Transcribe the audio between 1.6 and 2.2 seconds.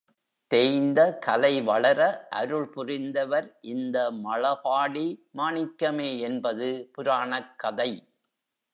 வளர